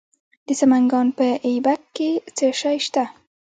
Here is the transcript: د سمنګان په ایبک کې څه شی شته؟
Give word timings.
د 0.47 0.49
سمنګان 0.59 1.07
په 1.17 1.27
ایبک 1.47 1.81
کې 1.95 2.09
څه 2.37 2.47
شی 2.61 2.77
شته؟ 2.85 3.03